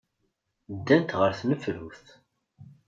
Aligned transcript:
Ddant 0.75 1.15
ɣer 1.19 1.31
tnefrut. 1.39 2.05